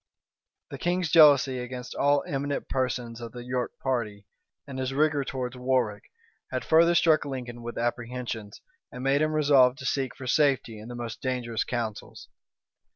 [0.71, 4.25] The king's jealousy against all eminent persons of the York party,
[4.65, 6.05] and his rigor towards Warwick,
[6.49, 8.61] had further struck Lincoln with apprehensions,
[8.91, 12.29] and made him resolve to seek for safety in the most dangerous counsels.